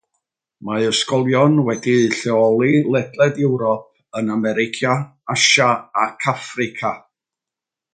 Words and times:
Mae 0.69 0.87
ysgolion 0.91 1.59
wedi'u 1.67 2.07
lleoli 2.15 2.71
ledled 2.97 3.39
Ewrop, 3.49 3.85
yr 4.23 4.35
America, 4.39 4.99
Asia 5.39 5.73
ac 6.09 6.31
Affrica. 6.37 6.97